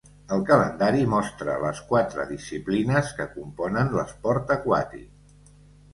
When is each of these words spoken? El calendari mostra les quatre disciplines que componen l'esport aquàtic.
El 0.35 0.39
calendari 0.45 1.03
mostra 1.11 1.57
les 1.65 1.83
quatre 1.91 2.25
disciplines 2.31 3.13
que 3.19 3.29
componen 3.35 3.95
l'esport 4.01 4.55
aquàtic. 4.61 5.57